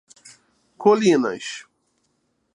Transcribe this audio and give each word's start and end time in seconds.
Colinas 0.81 1.67